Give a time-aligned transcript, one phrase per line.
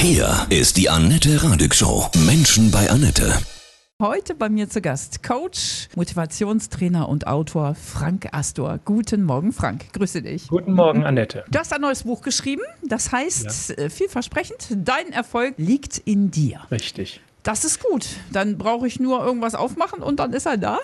[0.00, 2.08] Hier ist die Annette Radig Show.
[2.24, 3.36] Menschen bei Annette.
[4.00, 8.78] Heute bei mir zu Gast Coach, Motivationstrainer und Autor Frank Astor.
[8.84, 9.92] Guten Morgen, Frank.
[9.94, 10.46] Grüße dich.
[10.46, 11.44] Guten Morgen, Annette.
[11.50, 12.62] Du hast ein neues Buch geschrieben.
[12.86, 13.88] Das heißt, ja.
[13.88, 16.60] vielversprechend, dein Erfolg liegt in dir.
[16.70, 17.20] Richtig.
[17.48, 18.04] Das ist gut.
[18.30, 20.80] Dann brauche ich nur irgendwas aufmachen und dann ist er da.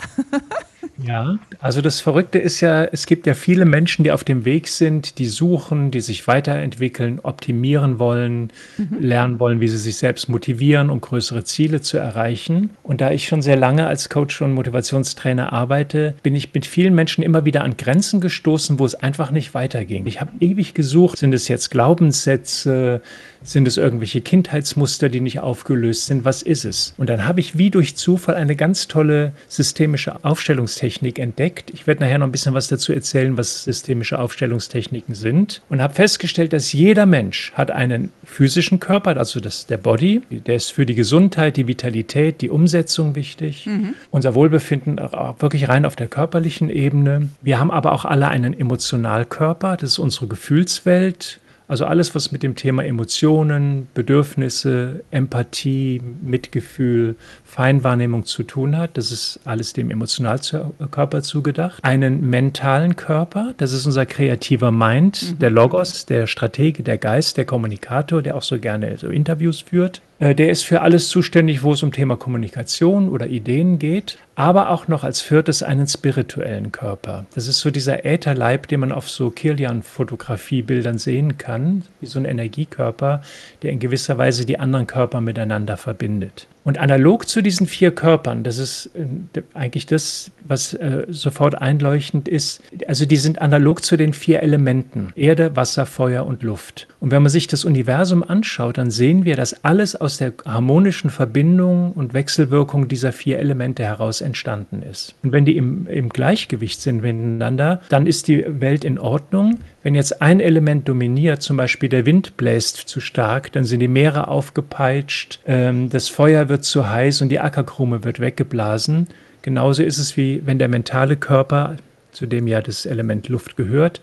[0.96, 4.68] ja, also das Verrückte ist ja, es gibt ja viele Menschen, die auf dem Weg
[4.68, 8.98] sind, die suchen, die sich weiterentwickeln, optimieren wollen, mhm.
[8.98, 12.70] lernen wollen, wie sie sich selbst motivieren, um größere Ziele zu erreichen.
[12.82, 16.94] Und da ich schon sehr lange als Coach und Motivationstrainer arbeite, bin ich mit vielen
[16.94, 20.06] Menschen immer wieder an Grenzen gestoßen, wo es einfach nicht weiterging.
[20.06, 23.02] Ich habe ewig gesucht, sind es jetzt Glaubenssätze,
[23.44, 26.24] sind es irgendwelche Kindheitsmuster, die nicht aufgelöst sind?
[26.24, 26.94] Was ist es?
[26.96, 31.70] Und dann habe ich wie durch Zufall eine ganz tolle systemische Aufstellungstechnik entdeckt.
[31.70, 35.62] Ich werde nachher noch ein bisschen was dazu erzählen, was systemische Aufstellungstechniken sind.
[35.68, 40.56] Und habe festgestellt, dass jeder Mensch hat einen physischen Körper, also das, der Body, der
[40.56, 43.66] ist für die Gesundheit, die Vitalität, die Umsetzung wichtig.
[43.66, 43.94] Mhm.
[44.10, 47.28] Unser Wohlbefinden wirklich rein auf der körperlichen Ebene.
[47.42, 52.42] Wir haben aber auch alle einen Emotionalkörper, das ist unsere Gefühlswelt, also alles, was mit
[52.42, 61.22] dem Thema Emotionen, Bedürfnisse, Empathie, Mitgefühl, Feinwahrnehmung zu tun hat, das ist alles dem Emotionalkörper
[61.22, 61.82] zugedacht.
[61.82, 65.38] Einen mentalen Körper, das ist unser kreativer Mind, mhm.
[65.38, 70.02] der Logos, der Stratege, der Geist, der Kommunikator, der auch so gerne so Interviews führt.
[70.18, 74.70] Äh, der ist für alles zuständig, wo es um Thema Kommunikation oder Ideen geht, aber
[74.70, 77.26] auch noch als viertes einen spirituellen Körper.
[77.34, 82.24] Das ist so dieser Ätherleib, den man auf so Kirlian-Fotografiebildern sehen kann, wie so ein
[82.24, 83.22] Energiekörper,
[83.62, 86.46] der in gewisser Weise die anderen Körper miteinander verbindet.
[86.64, 92.26] Und analog zu diesen vier Körpern, das ist äh, eigentlich das, was äh, sofort einleuchtend
[92.26, 96.88] ist, also die sind analog zu den vier Elementen, Erde, Wasser, Feuer und Luft.
[97.00, 101.10] Und wenn man sich das Universum anschaut, dann sehen wir, dass alles aus der harmonischen
[101.10, 105.14] Verbindung und Wechselwirkung dieser vier Elemente heraus entstanden ist.
[105.22, 109.58] Und wenn die im, im Gleichgewicht sind miteinander, dann ist die Welt in Ordnung.
[109.82, 113.88] Wenn jetzt ein Element dominiert, zum Beispiel der Wind bläst zu stark, dann sind die
[113.88, 119.08] Meere aufgepeitscht, ähm, das Feuer wird zu heiß und die Ackerkrume wird weggeblasen.
[119.42, 121.76] Genauso ist es wie wenn der mentale Körper,
[122.12, 124.00] zu dem ja das Element Luft gehört,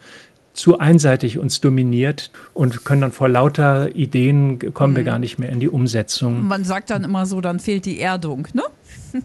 [0.53, 4.97] zu einseitig uns dominiert und können dann vor lauter Ideen kommen mhm.
[4.97, 6.47] wir gar nicht mehr in die Umsetzung.
[6.47, 8.63] Man sagt dann immer so, dann fehlt die Erdung, ne?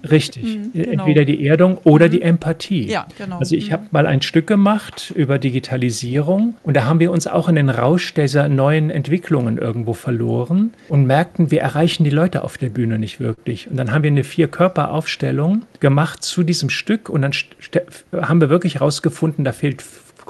[0.08, 0.44] Richtig.
[0.56, 1.04] Mhm, genau.
[1.04, 2.10] Entweder die Erdung oder mhm.
[2.12, 2.86] die Empathie.
[2.88, 3.38] Ja, genau.
[3.38, 3.72] Also ich mhm.
[3.72, 7.68] habe mal ein Stück gemacht über Digitalisierung und da haben wir uns auch in den
[7.68, 12.98] Rausch dieser neuen Entwicklungen irgendwo verloren und merkten, wir erreichen die Leute auf der Bühne
[12.98, 13.68] nicht wirklich.
[13.68, 17.32] Und dann haben wir eine Vier-Körper-Aufstellung gemacht zu diesem Stück und dann
[18.12, 19.82] haben wir wirklich herausgefunden, da fehlt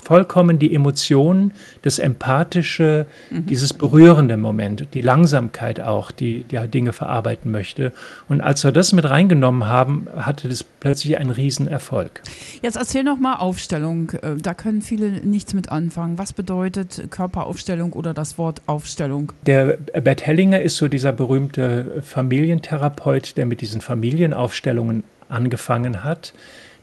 [0.02, 1.52] vollkommen die Emotion,
[1.82, 3.46] das Empathische, mhm.
[3.46, 7.92] dieses berührende Moment, die Langsamkeit auch, die, die Dinge verarbeiten möchte.
[8.28, 12.22] Und als wir das mit reingenommen haben, hatte das plötzlich einen Riesenerfolg.
[12.62, 14.10] Jetzt erzähl noch mal Aufstellung.
[14.22, 16.18] Äh, da können viele nichts mit anfangen.
[16.18, 19.32] Was bedeutet Körperaufstellung oder das Wort Aufstellung?
[19.46, 26.32] Der Bert Hellinger ist so dieser berühmte Familientherapeut, der mit diesen Familienaufstellungen angefangen hat.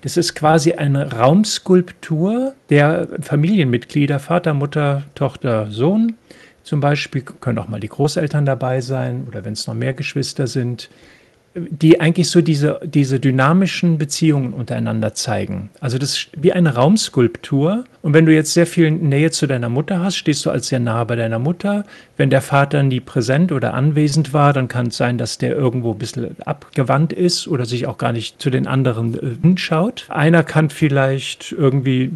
[0.04, 6.18] Das ist quasi eine Raumskulptur der Familienmitglieder, Vater, Mutter, Tochter, Sohn.
[6.64, 10.46] Zum Beispiel können auch mal die Großeltern dabei sein oder wenn es noch mehr Geschwister
[10.48, 10.90] sind
[11.56, 15.70] die eigentlich so diese, diese dynamischen Beziehungen untereinander zeigen.
[15.80, 17.84] Also das ist wie eine Raumskulptur.
[18.02, 20.80] Und wenn du jetzt sehr viel Nähe zu deiner Mutter hast, stehst du als sehr
[20.80, 21.86] nah bei deiner Mutter.
[22.18, 25.92] Wenn der Vater nie präsent oder anwesend war, dann kann es sein, dass der irgendwo
[25.92, 30.06] ein bisschen abgewandt ist oder sich auch gar nicht zu den anderen äh, hinschaut.
[30.10, 32.12] Einer kann vielleicht irgendwie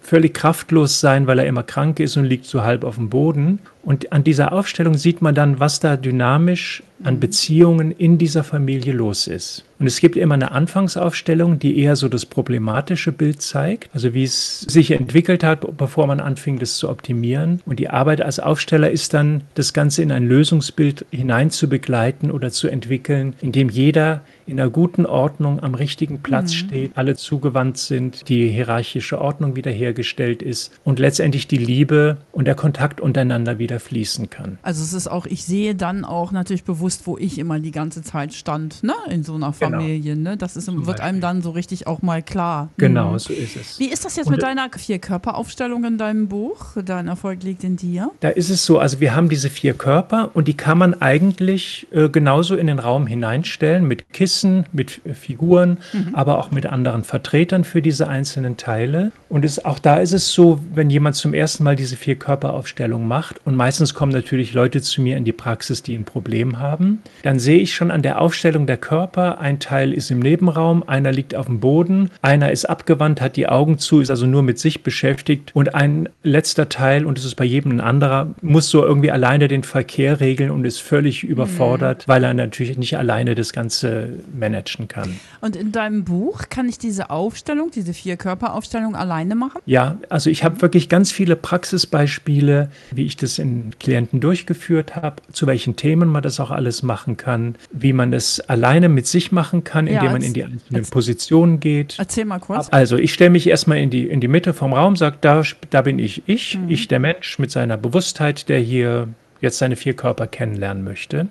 [0.00, 3.60] völlig kraftlos sein, weil er immer krank ist und liegt so halb auf dem Boden.
[3.82, 8.92] Und an dieser Aufstellung sieht man dann, was da dynamisch an Beziehungen in dieser Familie
[8.92, 9.64] los ist.
[9.78, 14.24] Und es gibt immer eine Anfangsaufstellung, die eher so das problematische Bild zeigt, also wie
[14.24, 17.60] es sich entwickelt hat, bevor man anfing, das zu optimieren.
[17.64, 22.30] Und die Arbeit als Aufsteller ist dann, das Ganze in ein Lösungsbild hinein zu begleiten
[22.30, 26.56] oder zu entwickeln, in dem jeder in einer guten Ordnung am richtigen Platz mhm.
[26.56, 32.54] steht, alle zugewandt sind, die hierarchische Ordnung wiederhergestellt ist und letztendlich die Liebe und der
[32.54, 34.58] Kontakt untereinander wieder fließen kann.
[34.62, 38.02] Also es ist auch, ich sehe dann auch natürlich bewusst, wo ich immer die ganze
[38.02, 39.82] Zeit stand, ne, in so einer genau.
[39.82, 40.36] Familie, ne?
[40.36, 42.70] Das ist, wird einem dann so richtig auch mal klar.
[42.76, 43.18] Genau, mhm.
[43.18, 43.78] so ist es.
[43.78, 46.76] Wie ist das jetzt und mit deiner vier Körperaufstellung in deinem Buch?
[46.84, 48.10] Dein Erfolg liegt in dir?
[48.20, 51.86] Da ist es so, also wir haben diese vier Körper und die kann man eigentlich
[51.90, 56.14] äh, genauso in den Raum hineinstellen mit Kissen mit Figuren, mhm.
[56.14, 59.12] aber auch mit anderen Vertretern für diese einzelnen Teile.
[59.28, 63.06] Und es, auch da ist es so, wenn jemand zum ersten Mal diese vier Körperaufstellung
[63.06, 67.02] macht, und meistens kommen natürlich Leute zu mir in die Praxis, die ein Problem haben,
[67.22, 71.12] dann sehe ich schon an der Aufstellung der Körper, ein Teil ist im Nebenraum, einer
[71.12, 74.58] liegt auf dem Boden, einer ist abgewandt, hat die Augen zu, ist also nur mit
[74.58, 78.84] sich beschäftigt und ein letzter Teil, und es ist bei jedem ein anderer, muss so
[78.84, 82.10] irgendwie alleine den Verkehr regeln und ist völlig überfordert, mhm.
[82.10, 85.18] weil er natürlich nicht alleine das Ganze managen kann.
[85.40, 89.60] Und in deinem Buch kann ich diese Aufstellung, diese vier Körperaufstellung alleine machen?
[89.66, 95.16] Ja, also ich habe wirklich ganz viele Praxisbeispiele, wie ich das in Klienten durchgeführt habe,
[95.32, 99.32] zu welchen Themen man das auch alles machen kann, wie man das alleine mit sich
[99.32, 101.96] machen kann, indem ja, man in die einzelnen Positionen geht.
[101.98, 102.68] Erzähl mal kurz.
[102.70, 105.82] Also ich stelle mich erstmal in die, in die Mitte vom Raum, sage, da, da
[105.82, 106.70] bin ich ich, mhm.
[106.70, 109.08] ich der Mensch mit seiner Bewusstheit, der hier
[109.40, 111.28] jetzt seine vier Körper kennenlernen möchte.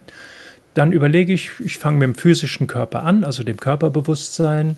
[0.74, 4.78] Dann überlege ich, ich fange mit dem physischen Körper an, also dem Körperbewusstsein,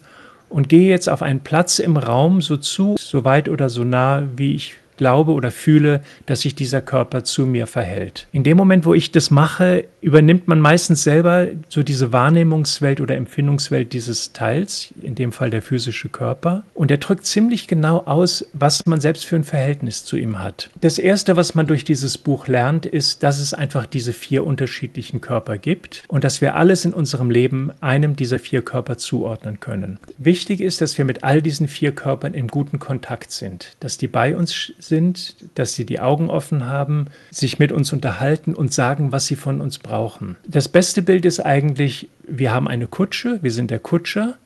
[0.50, 4.24] und gehe jetzt auf einen Platz im Raum so zu, so weit oder so nah,
[4.36, 8.28] wie ich glaube oder fühle, dass sich dieser Körper zu mir verhält.
[8.34, 13.16] In dem Moment, wo ich das mache, übernimmt man meistens selber so diese Wahrnehmungswelt oder
[13.16, 16.64] Empfindungswelt dieses Teils, in dem Fall der physische Körper.
[16.74, 20.70] Und er drückt ziemlich genau aus, was man selbst für ein Verhältnis zu ihm hat.
[20.82, 25.22] Das Erste, was man durch dieses Buch lernt, ist, dass es einfach diese vier unterschiedlichen
[25.22, 29.98] Körper gibt und dass wir alles in unserem Leben einem dieser vier Körper zuordnen können.
[30.18, 34.10] Wichtig ist, dass wir mit all diesen vier Körpern in guten Kontakt sind, dass die
[34.10, 39.14] bei uns sind, dass sie die Augen offen haben, sich mit uns unterhalten und sagen,
[39.14, 40.36] was sie von uns brauchen.
[40.46, 44.38] Das beste Bild ist eigentlich, wir haben eine Kutsche, wir sind der Kutscher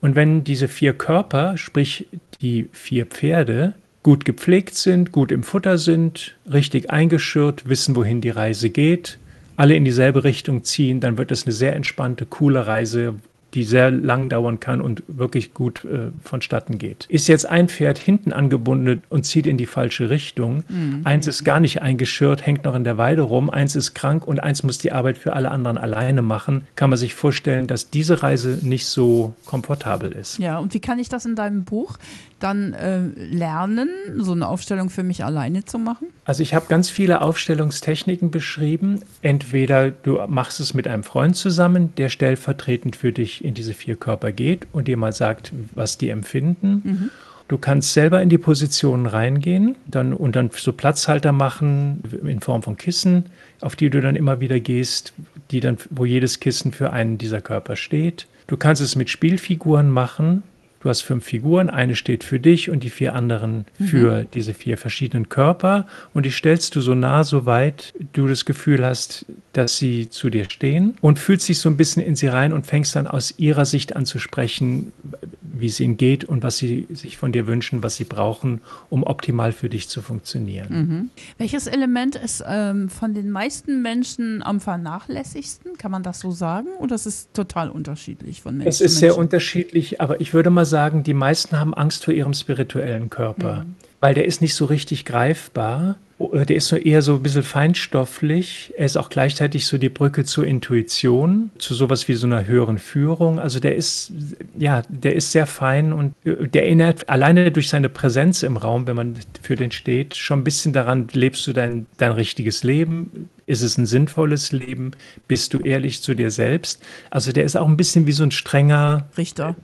[0.00, 2.08] und wenn diese vier Körper, sprich
[2.40, 8.30] die vier Pferde, gut gepflegt sind, gut im Futter sind, richtig eingeschirrt, wissen, wohin die
[8.30, 9.18] Reise geht,
[9.56, 13.14] alle in dieselbe Richtung ziehen, dann wird es eine sehr entspannte, coole Reise,
[13.54, 17.06] die sehr lang dauern kann und wirklich gut äh, vonstatten geht.
[17.08, 21.02] Ist jetzt ein Pferd hinten angebunden und zieht in die falsche Richtung, mhm.
[21.04, 24.42] eins ist gar nicht eingeschirrt, hängt noch in der Weide rum, eins ist krank und
[24.42, 28.22] eins muss die Arbeit für alle anderen alleine machen, kann man sich vorstellen, dass diese
[28.22, 30.38] Reise nicht so komfortabel ist.
[30.38, 31.98] Ja, und wie kann ich das in deinem Buch
[32.42, 36.08] dann äh, lernen, so eine Aufstellung für mich alleine zu machen?
[36.24, 39.00] Also ich habe ganz viele Aufstellungstechniken beschrieben.
[39.22, 43.96] Entweder du machst es mit einem Freund zusammen, der stellvertretend für dich in diese vier
[43.96, 46.82] Körper geht und dir mal sagt, was die empfinden.
[46.84, 47.10] Mhm.
[47.48, 52.62] Du kannst selber in die Positionen reingehen dann, und dann so Platzhalter machen in Form
[52.62, 53.26] von Kissen,
[53.60, 55.12] auf die du dann immer wieder gehst,
[55.50, 58.26] die dann, wo jedes Kissen für einen dieser Körper steht.
[58.46, 60.42] Du kannst es mit Spielfiguren machen,
[60.82, 63.84] Du hast fünf Figuren, eine steht für dich und die vier anderen mhm.
[63.84, 65.86] für diese vier verschiedenen Körper.
[66.12, 70.28] Und die stellst du so nah, so weit du das Gefühl hast, dass sie zu
[70.28, 73.34] dir stehen und fühlst dich so ein bisschen in sie rein und fängst dann aus
[73.38, 74.92] ihrer Sicht an zu sprechen,
[75.40, 79.04] wie es ihnen geht und was sie sich von dir wünschen, was sie brauchen, um
[79.04, 80.66] optimal für dich zu funktionieren.
[80.68, 81.10] Mhm.
[81.38, 85.76] Welches Element ist ähm, von den meisten Menschen am vernachlässigsten?
[85.78, 86.68] Kann man das so sagen?
[86.80, 88.68] Oder ist es total unterschiedlich von Menschen?
[88.68, 92.34] Es ist sehr unterschiedlich, aber ich würde mal sagen, die meisten haben Angst vor ihrem
[92.34, 93.76] spirituellen Körper, mhm.
[94.00, 95.96] weil der ist nicht so richtig greifbar.
[96.32, 98.72] Äh, der ist so eher so ein bisschen feinstofflich.
[98.76, 102.78] Er ist auch gleichzeitig so die Brücke zur Intuition, zu sowas wie so einer höheren
[102.78, 103.38] Führung.
[103.38, 104.12] Also der ist,
[104.58, 108.86] ja, der ist sehr fein und äh, der erinnert alleine durch seine Präsenz im Raum,
[108.86, 113.28] wenn man für den steht, schon ein bisschen daran, lebst du dein, dein richtiges Leben?
[113.46, 114.92] Ist es ein sinnvolles Leben?
[115.26, 116.82] Bist du ehrlich zu dir selbst?
[117.10, 119.56] Also der ist auch ein bisschen wie so ein strenger Richter,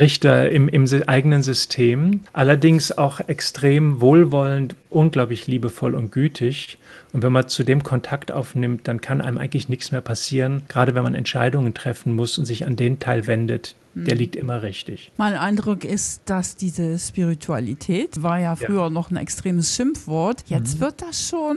[0.00, 2.20] Richter im, im eigenen System.
[2.32, 6.78] Allerdings auch extrem wohlwollend, unglaublich liebevoll und gütig.
[7.12, 10.94] Und wenn man zu dem Kontakt aufnimmt, dann kann einem eigentlich nichts mehr passieren, gerade
[10.94, 14.18] wenn man Entscheidungen treffen muss und sich an den Teil wendet, der hm.
[14.18, 15.12] liegt immer richtig.
[15.18, 18.90] Mein Eindruck ist, dass diese Spiritualität war ja früher ja.
[18.90, 20.44] noch ein extremes Schimpfwort.
[20.46, 20.80] Jetzt mhm.
[20.80, 21.56] wird das schon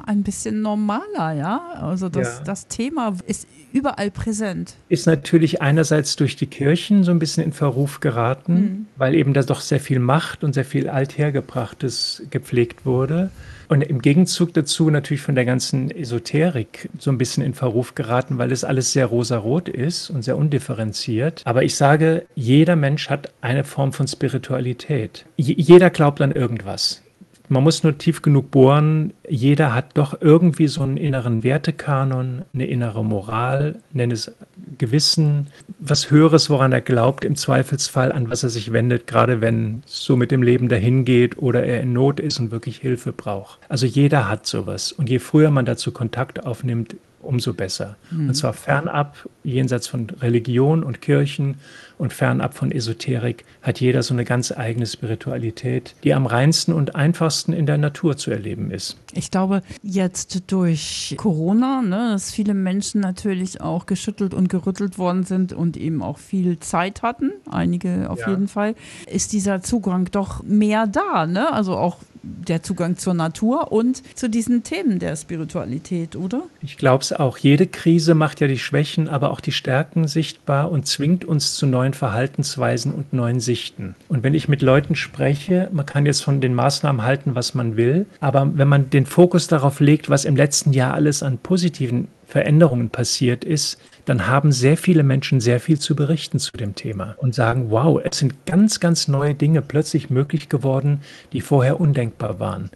[0.00, 1.60] ein bisschen normaler, ja.
[1.80, 2.44] Also das, ja.
[2.44, 4.74] das Thema ist überall präsent.
[4.88, 8.86] Ist natürlich einerseits durch die Kirchen so ein bisschen in Verruf geraten, mhm.
[8.96, 13.30] weil eben da doch sehr viel Macht und sehr viel Althergebrachtes gepflegt wurde.
[13.68, 18.38] Und im Gegenzug dazu natürlich von der ganzen Esoterik so ein bisschen in Verruf geraten,
[18.38, 21.42] weil es alles sehr rosarot ist und sehr undifferenziert.
[21.44, 25.26] Aber ich sage, jeder Mensch hat eine Form von Spiritualität.
[25.36, 27.02] J jeder glaubt an irgendwas.
[27.48, 29.12] Man muss nur tief genug bohren.
[29.28, 34.32] Jeder hat doch irgendwie so einen inneren Wertekanon, eine innere Moral, nenne es
[34.78, 35.48] Gewissen,
[35.78, 40.04] was Höheres, woran er glaubt, im Zweifelsfall, an was er sich wendet, gerade wenn es
[40.04, 43.58] so mit dem Leben dahin geht oder er in Not ist und wirklich Hilfe braucht.
[43.68, 44.92] Also jeder hat sowas.
[44.92, 47.96] Und je früher man dazu Kontakt aufnimmt, umso besser.
[48.10, 48.28] Mhm.
[48.28, 51.56] Und zwar fernab, jenseits von Religion und Kirchen
[51.98, 56.94] und fernab von Esoterik, hat jeder so eine ganz eigene Spiritualität, die am reinsten und
[56.94, 58.98] einfachsten in der Natur zu erleben ist.
[59.12, 65.24] Ich glaube, jetzt durch Corona, ne, dass viele Menschen natürlich auch geschüttelt und gerüttelt worden
[65.24, 68.30] sind und eben auch viel Zeit hatten, einige auf ja.
[68.30, 68.74] jeden Fall,
[69.10, 71.26] ist dieser Zugang doch mehr da.
[71.26, 71.52] Ne?
[71.52, 71.98] Also auch
[72.46, 76.42] der Zugang zur Natur und zu diesen Themen der Spiritualität, oder?
[76.60, 77.38] Ich glaube es auch.
[77.38, 81.66] Jede Krise macht ja die Schwächen, aber auch die Stärken sichtbar und zwingt uns zu
[81.66, 83.94] neuen Verhaltensweisen und neuen Sichten.
[84.08, 87.76] Und wenn ich mit Leuten spreche, man kann jetzt von den Maßnahmen halten, was man
[87.76, 92.08] will, aber wenn man den Fokus darauf legt, was im letzten Jahr alles an positiven
[92.26, 97.16] Veränderungen passiert ist, dann haben sehr viele Menschen sehr viel zu berichten zu dem Thema
[97.18, 101.00] und sagen, wow, es sind ganz, ganz neue Dinge plötzlich möglich geworden,
[101.32, 102.70] die vorher undenkbar waren.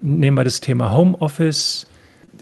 [0.00, 1.86] Nehmen wir das Thema Homeoffice,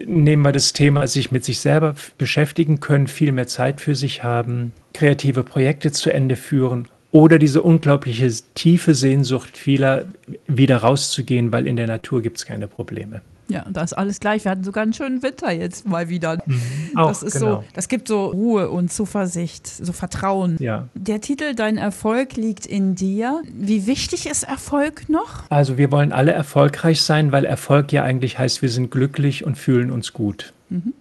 [0.05, 4.25] nehmen wir das Thema, sich mit sich selber beschäftigen können, viel mehr Zeit für sich
[4.25, 10.07] haben, kreative Projekte zu Ende führen oder diese unglaubliche tiefe Sehnsucht vieler,
[10.47, 13.21] wieder rauszugehen, weil in der Natur gibt es keine Probleme.
[13.53, 14.45] Ja, da ist alles gleich.
[14.45, 16.39] Wir hatten sogar einen schönen Winter jetzt mal wieder.
[16.47, 16.61] Mhm.
[16.97, 17.57] Auch, das ist genau.
[17.57, 20.57] so, das gibt so Ruhe und Zuversicht, so Vertrauen.
[20.61, 20.89] Ja.
[20.95, 23.43] Der Titel Dein Erfolg liegt in dir.
[23.53, 25.45] Wie wichtig ist Erfolg noch?
[25.51, 29.57] Also wir wollen alle erfolgreich sein, weil Erfolg ja eigentlich heißt, wir sind glücklich und
[29.57, 30.53] fühlen uns gut.
[30.69, 30.95] Mhm.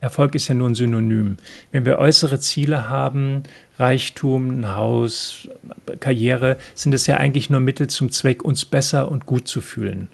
[0.00, 1.38] Erfolg ist ja nur ein Synonym.
[1.72, 3.44] Wenn wir äußere Ziele haben,
[3.78, 5.48] Reichtum, ein Haus,
[6.00, 10.08] Karriere, sind es ja eigentlich nur Mittel zum Zweck, uns besser und gut zu fühlen.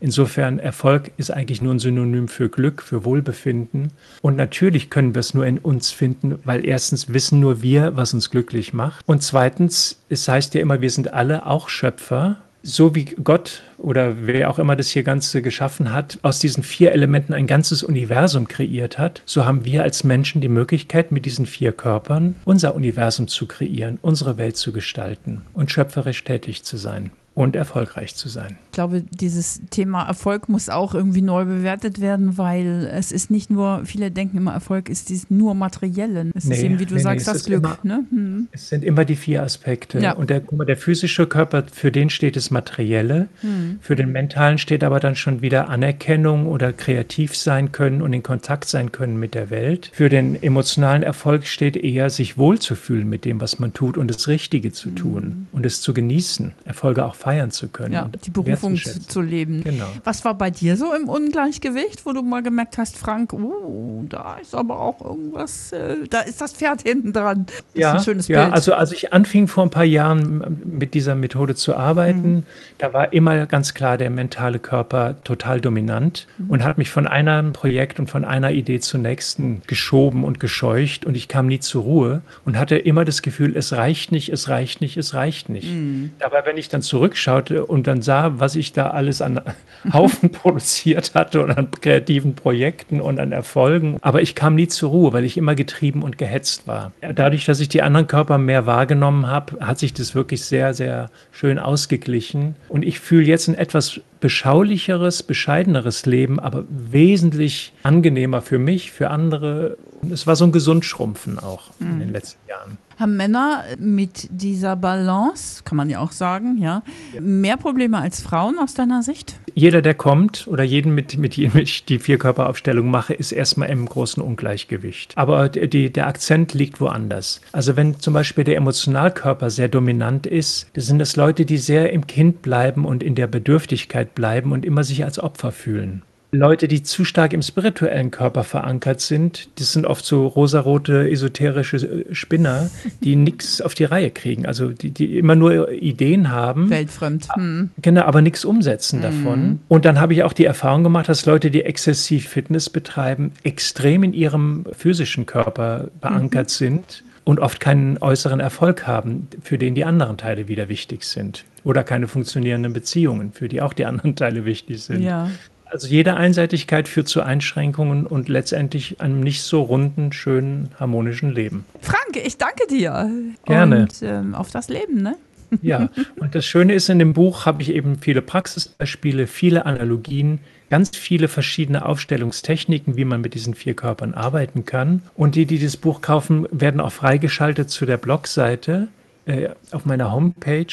[0.00, 3.92] Insofern Erfolg ist eigentlich nur ein Synonym für Glück, für Wohlbefinden.
[4.22, 8.14] Und natürlich können wir es nur in uns finden, weil erstens wissen nur wir, was
[8.14, 9.06] uns glücklich macht.
[9.08, 12.36] Und zweitens, es heißt ja immer, wir sind alle auch Schöpfer.
[12.62, 16.92] So wie Gott oder wer auch immer das hier Ganze geschaffen hat, aus diesen vier
[16.92, 21.46] Elementen ein ganzes Universum kreiert hat, so haben wir als Menschen die Möglichkeit, mit diesen
[21.46, 27.10] vier Körpern unser Universum zu kreieren, unsere Welt zu gestalten und schöpferisch tätig zu sein
[27.34, 28.58] und erfolgreich zu sein.
[28.78, 33.50] Ich glaube, dieses Thema Erfolg muss auch irgendwie neu bewertet werden, weil es ist nicht
[33.50, 36.30] nur, viele denken immer, Erfolg ist dies nur materielle.
[36.36, 37.64] Es nee, ist eben, wie du nee, sagst, nee, das Glück.
[37.64, 38.04] Immer, ne?
[38.08, 38.48] hm.
[38.52, 39.98] Es sind immer die vier Aspekte.
[39.98, 40.12] Ja.
[40.12, 43.26] Und der, der physische Körper, für den steht das Materielle.
[43.40, 43.80] Hm.
[43.80, 48.22] Für den mentalen steht aber dann schon wieder Anerkennung oder kreativ sein können und in
[48.22, 49.90] Kontakt sein können mit der Welt.
[49.92, 54.28] Für den emotionalen Erfolg steht eher, sich wohlzufühlen mit dem, was man tut und das
[54.28, 55.46] Richtige zu tun hm.
[55.50, 56.52] und es zu genießen.
[56.64, 57.94] Erfolge auch feiern zu können.
[57.94, 59.62] Ja, die Berufung zu, zu, leben.
[59.64, 59.86] Genau.
[60.04, 64.36] Was war bei dir so im Ungleichgewicht, wo du mal gemerkt hast, Frank, oh, da
[64.40, 67.46] ist aber auch irgendwas, äh, da ist das Pferd hinten dran.
[67.74, 68.54] Ja, ist ein schönes ja, Bild.
[68.54, 72.42] also als ich anfing vor ein paar Jahren mit dieser Methode zu arbeiten, mhm.
[72.78, 76.50] da war immer ganz klar der mentale Körper total dominant mhm.
[76.50, 81.04] und hat mich von einem Projekt und von einer Idee zur nächsten geschoben und gescheucht
[81.04, 84.48] und ich kam nie zur Ruhe und hatte immer das Gefühl, es reicht nicht, es
[84.48, 85.68] reicht nicht, es reicht nicht.
[85.68, 86.12] Mhm.
[86.20, 89.40] Aber wenn ich dann zurück zurückschaute und dann sah, was ich da alles an
[89.92, 93.98] Haufen produziert hatte und an kreativen Projekten und an Erfolgen.
[94.02, 96.92] Aber ich kam nie zur Ruhe, weil ich immer getrieben und gehetzt war.
[97.14, 101.10] Dadurch, dass ich die anderen Körper mehr wahrgenommen habe, hat sich das wirklich sehr, sehr
[101.30, 102.56] schön ausgeglichen.
[102.68, 109.10] Und ich fühle jetzt ein etwas beschaulicheres, bescheideneres Leben, aber wesentlich angenehmer für mich, für
[109.10, 109.76] andere.
[110.10, 111.92] Es war so ein Gesundschrumpfen auch mhm.
[111.92, 116.82] in den letzten Jahren haben Männer mit dieser Balance, kann man ja auch sagen, ja,
[117.20, 119.36] mehr Probleme als Frauen aus deiner Sicht?
[119.54, 123.86] Jeder, der kommt oder jeden, mit, mit dem ich die Vierkörperaufstellung mache, ist erstmal im
[123.86, 125.12] großen Ungleichgewicht.
[125.16, 127.40] Aber die, der Akzent liegt woanders.
[127.52, 132.06] Also wenn zum Beispiel der Emotionalkörper sehr dominant ist, sind das Leute, die sehr im
[132.06, 136.02] Kind bleiben und in der Bedürftigkeit bleiben und immer sich als Opfer fühlen.
[136.30, 141.76] Leute, die zu stark im spirituellen Körper verankert sind, das sind oft so rosarote esoterische
[141.78, 142.70] äh, Spinner,
[143.02, 144.44] die nichts auf die Reihe kriegen.
[144.44, 146.68] Also die, die immer nur Ideen haben.
[146.68, 147.28] Weltfremd.
[147.34, 147.70] Hm.
[147.80, 149.02] Genau, aber nichts umsetzen hm.
[149.02, 149.60] davon.
[149.68, 154.02] Und dann habe ich auch die Erfahrung gemacht, dass Leute, die exzessiv Fitness betreiben, extrem
[154.02, 156.52] in ihrem physischen Körper verankert mhm.
[156.52, 161.44] sind und oft keinen äußeren Erfolg haben, für den die anderen Teile wieder wichtig sind.
[161.64, 165.02] Oder keine funktionierenden Beziehungen, für die auch die anderen Teile wichtig sind.
[165.02, 165.30] Ja.
[165.70, 171.64] Also jede Einseitigkeit führt zu Einschränkungen und letztendlich einem nicht so runden, schönen, harmonischen Leben.
[171.80, 173.10] Frank, ich danke dir.
[173.44, 173.82] Gerne.
[173.82, 175.16] Und ähm, auf das Leben, ne?
[175.62, 175.88] Ja,
[176.20, 180.94] und das Schöne ist, in dem Buch habe ich eben viele Praxisbeispiele, viele Analogien, ganz
[180.96, 185.02] viele verschiedene Aufstellungstechniken, wie man mit diesen vier Körpern arbeiten kann.
[185.14, 188.88] Und die, die das Buch kaufen, werden auch freigeschaltet zu der Blogseite
[189.24, 190.66] äh, auf meiner Homepage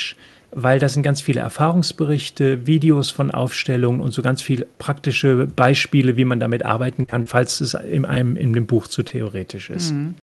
[0.55, 6.15] weil da sind ganz viele Erfahrungsberichte, Videos von Aufstellungen und so ganz viele praktische Beispiele,
[6.15, 9.91] wie man damit arbeiten kann, falls es in einem in dem Buch zu theoretisch ist.
[9.91, 10.15] Mhm.